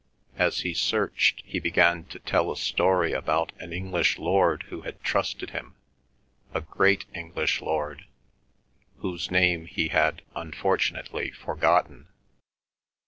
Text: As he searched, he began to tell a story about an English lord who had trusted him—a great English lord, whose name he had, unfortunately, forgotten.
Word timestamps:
As 0.39 0.61
he 0.61 0.73
searched, 0.73 1.43
he 1.45 1.59
began 1.59 2.05
to 2.05 2.17
tell 2.17 2.51
a 2.51 2.57
story 2.57 3.13
about 3.13 3.51
an 3.59 3.71
English 3.71 4.17
lord 4.17 4.63
who 4.69 4.81
had 4.81 5.03
trusted 5.03 5.51
him—a 5.51 6.61
great 6.61 7.05
English 7.13 7.61
lord, 7.61 8.05
whose 9.01 9.29
name 9.29 9.67
he 9.67 9.89
had, 9.89 10.23
unfortunately, 10.35 11.29
forgotten. 11.29 12.07